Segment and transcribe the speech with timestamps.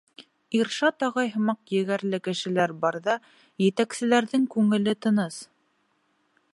[0.59, 3.17] Иршат ағай һымаҡ егәрле кешеләр барҙа
[3.67, 5.43] етәкселәрҙең күңеле тыныс.